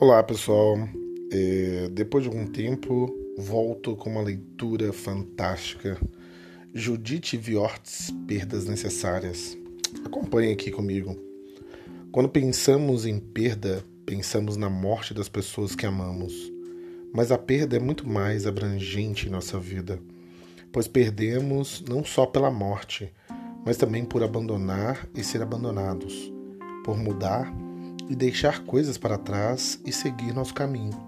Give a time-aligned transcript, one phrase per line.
[0.00, 0.78] Olá pessoal,
[1.32, 6.00] é, depois de algum tempo volto com uma leitura fantástica.
[6.72, 9.58] Judith Viortes, Perdas Necessárias.
[10.04, 11.16] Acompanhe aqui comigo.
[12.12, 16.32] Quando pensamos em perda, pensamos na morte das pessoas que amamos.
[17.12, 19.98] Mas a perda é muito mais abrangente em nossa vida,
[20.70, 23.12] pois perdemos não só pela morte,
[23.66, 26.32] mas também por abandonar e ser abandonados,
[26.84, 27.67] por mudar e
[28.14, 30.98] deixar coisas para trás e seguir nosso caminho.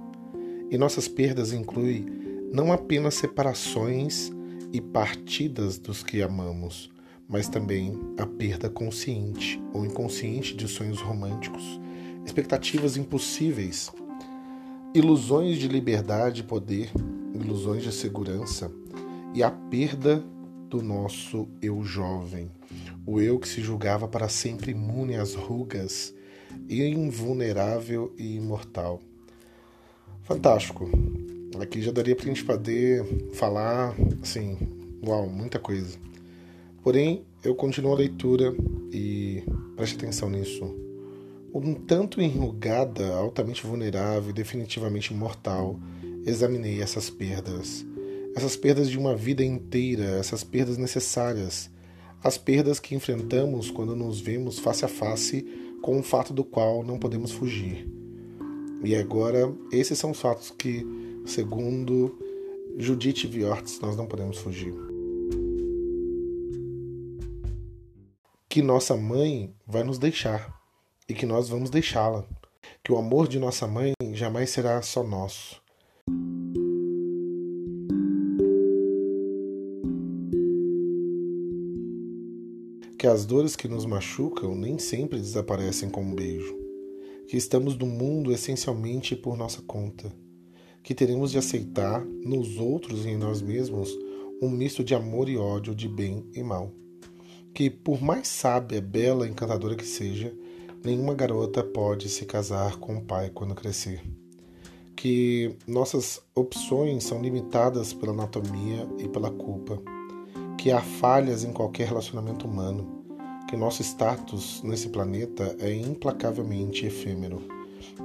[0.71, 2.07] E nossas perdas incluem
[2.53, 4.33] não apenas separações
[4.73, 6.91] e partidas dos que amamos,
[7.29, 11.81] mas também a perda consciente ou inconsciente de sonhos românticos,
[12.25, 13.91] expectativas impossíveis,
[14.95, 16.91] ilusões de liberdade e poder,
[17.35, 18.71] ilusões de segurança
[19.33, 20.25] e a perda
[20.69, 22.51] do nosso eu jovem,
[23.07, 26.15] o eu que se julgava para sempre imune às rugas
[26.69, 29.01] invulnerável e imortal.
[30.25, 30.89] Fantástico.
[31.61, 34.57] Aqui já daria para a gente poder falar, assim,
[35.05, 35.99] uau, muita coisa.
[36.83, 38.55] Porém, eu continuo a leitura
[38.93, 39.43] e
[39.77, 40.65] preste atenção nisso.
[41.53, 45.79] Um tanto enrugada, altamente vulnerável e definitivamente mortal,
[46.25, 47.85] examinei essas perdas.
[48.37, 51.69] Essas perdas de uma vida inteira, essas perdas necessárias,
[52.23, 55.45] as perdas que enfrentamos quando nos vemos face a face
[55.81, 57.89] com um fato do qual não podemos fugir.
[58.83, 60.87] E agora, esses são os fatos que,
[61.27, 62.19] segundo
[62.79, 64.75] Judith Viortes, nós não podemos fugir.
[68.49, 70.59] Que nossa mãe vai nos deixar
[71.09, 72.25] e que nós vamos deixá-la.
[72.83, 75.61] Que o amor de nossa mãe jamais será só nosso.
[83.01, 86.55] Que as dores que nos machucam nem sempre desaparecem com um beijo,
[87.27, 90.15] que estamos no mundo essencialmente por nossa conta,
[90.83, 93.89] que teremos de aceitar nos outros e em nós mesmos
[94.43, 96.75] um misto de amor e ódio, de bem e mal,
[97.55, 100.31] que por mais sábia, bela encantadora que seja,
[100.85, 104.03] nenhuma garota pode se casar com o pai quando crescer.
[104.95, 109.83] Que nossas opções são limitadas pela anatomia e pela culpa
[110.61, 113.03] que há falhas em qualquer relacionamento humano,
[113.49, 117.41] que nosso status nesse planeta é implacavelmente efêmero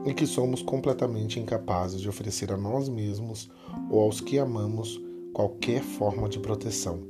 [0.06, 3.50] e que somos completamente incapazes de oferecer a nós mesmos
[3.90, 5.02] ou aos que amamos
[5.34, 7.04] qualquer forma de proteção.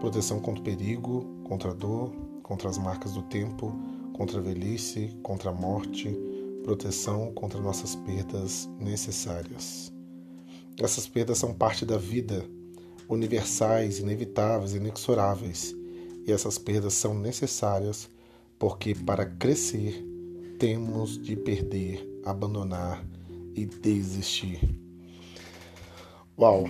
[0.00, 2.10] Proteção contra o perigo, contra a dor,
[2.42, 3.72] contra as marcas do tempo,
[4.12, 6.18] contra a velhice, contra a morte,
[6.64, 9.92] proteção contra nossas perdas necessárias.
[10.82, 12.44] Essas perdas são parte da vida
[13.10, 15.74] universais, inevitáveis, inexoráveis,
[16.24, 18.08] e essas perdas são necessárias
[18.58, 20.06] porque para crescer
[20.58, 23.04] temos de perder, abandonar
[23.54, 24.60] e desistir.
[26.38, 26.64] Uau,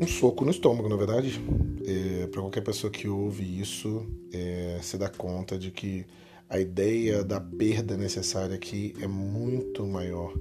[0.00, 1.40] um soco no estômago, na verdade.
[1.86, 6.04] É, para qualquer pessoa que ouve isso, é, se dá conta de que
[6.48, 10.34] a ideia da perda necessária aqui é muito maior,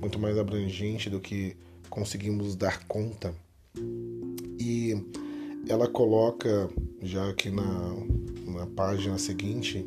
[0.00, 1.56] muito mais abrangente do que
[1.90, 3.34] conseguimos dar conta
[4.64, 5.04] e
[5.68, 6.70] ela coloca,
[7.02, 7.94] já aqui na,
[8.46, 9.86] na página seguinte,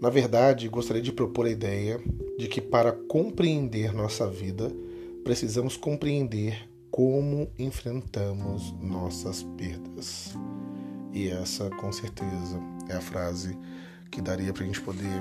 [0.00, 2.00] na verdade, gostaria de propor a ideia
[2.38, 4.70] de que para compreender nossa vida,
[5.24, 10.34] precisamos compreender como enfrentamos nossas perdas.
[11.12, 13.58] E essa, com certeza, é a frase
[14.10, 15.20] que daria para a gente poder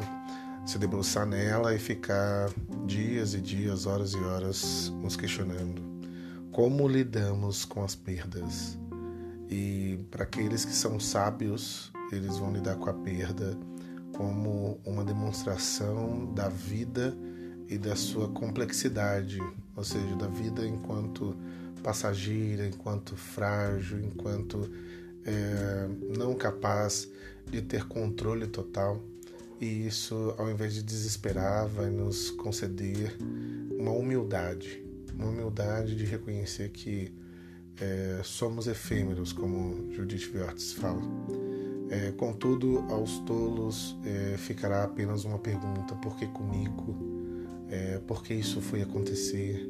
[0.65, 2.51] se debruçar nela e ficar
[2.85, 5.94] dias e dias, horas e horas nos questionando
[6.55, 8.79] como lidamos com as perdas.
[9.49, 13.57] E para aqueles que são sábios, eles vão lidar com a perda
[14.13, 17.13] como uma demonstração da vida
[17.67, 19.37] e da sua complexidade,
[19.75, 21.35] ou seja, da vida enquanto
[21.83, 24.71] passageira, enquanto frágil, enquanto
[25.25, 27.11] é, não capaz
[27.45, 29.03] de ter controle total.
[29.59, 33.13] E isso, ao invés de desesperar, vai nos conceder
[33.77, 37.13] uma humildade uma humildade de reconhecer que
[37.79, 41.01] é, somos efêmeros, como Judith Viortes fala.
[41.89, 46.95] É, contudo, aos tolos é, ficará apenas uma pergunta: por que comigo?
[47.69, 49.69] É, por que isso foi acontecer?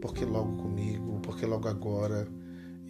[0.00, 1.20] Por que logo comigo?
[1.20, 2.28] Por que logo agora?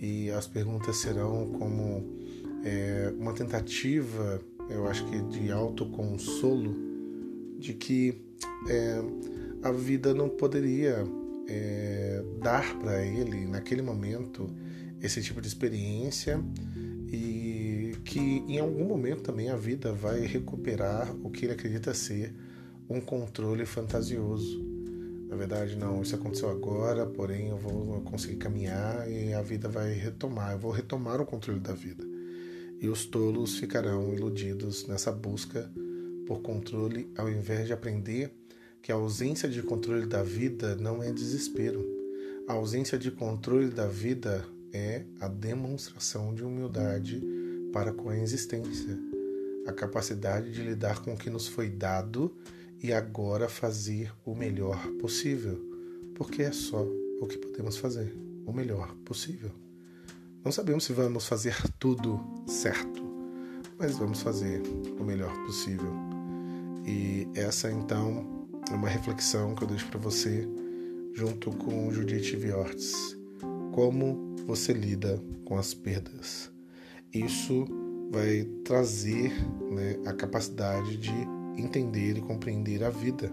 [0.00, 2.18] E as perguntas serão como
[2.64, 6.74] é, uma tentativa, eu acho que de autoconsolo,
[7.58, 8.20] de que
[8.68, 9.00] é,
[9.62, 11.04] a vida não poderia
[11.48, 14.46] é, dar para ele, naquele momento,
[15.00, 16.40] esse tipo de experiência
[17.08, 22.34] e que em algum momento também a vida vai recuperar o que ele acredita ser
[22.88, 24.62] um controle fantasioso.
[25.28, 29.92] Na verdade, não, isso aconteceu agora, porém eu vou conseguir caminhar e a vida vai
[29.92, 30.52] retomar.
[30.52, 32.04] Eu vou retomar o controle da vida.
[32.80, 35.70] E os tolos ficarão iludidos nessa busca
[36.26, 38.32] por controle, ao invés de aprender
[38.84, 41.82] que a ausência de controle da vida não é desespero.
[42.46, 44.44] A ausência de controle da vida
[44.74, 47.22] é a demonstração de humildade
[47.72, 48.98] para com a existência,
[49.66, 52.36] a capacidade de lidar com o que nos foi dado
[52.78, 55.58] e agora fazer o melhor possível,
[56.14, 56.86] porque é só
[57.22, 58.14] o que podemos fazer,
[58.44, 59.50] o melhor possível.
[60.44, 63.02] Não sabemos se vamos fazer tudo certo,
[63.78, 64.60] mas vamos fazer
[65.00, 65.90] o melhor possível.
[66.86, 68.33] E essa então
[68.70, 70.48] é uma reflexão que eu deixo para você
[71.14, 73.16] junto com Judith Viortes.
[73.72, 76.50] Como você lida com as perdas?
[77.12, 77.66] Isso
[78.10, 79.32] vai trazer
[79.70, 81.12] né, a capacidade de
[81.56, 83.32] entender e compreender a vida.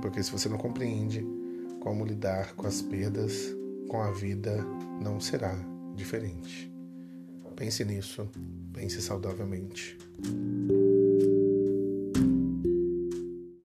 [0.00, 1.24] Porque se você não compreende
[1.80, 3.54] como lidar com as perdas,
[3.88, 4.64] com a vida
[5.00, 5.54] não será
[5.94, 6.72] diferente.
[7.56, 8.28] Pense nisso,
[8.72, 9.98] pense saudavelmente.